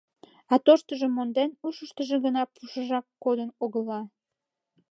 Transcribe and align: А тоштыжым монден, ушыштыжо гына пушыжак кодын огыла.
А 0.53 0.55
тоштыжым 0.65 1.11
монден, 1.13 1.49
ушыштыжо 1.67 2.15
гына 2.25 2.43
пушыжак 2.53 3.05
кодын 3.23 3.49
огыла. 3.63 4.01